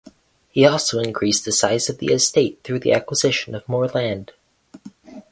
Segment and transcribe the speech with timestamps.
[0.49, 4.31] He also increased the size of the estate through the acquisition of more land.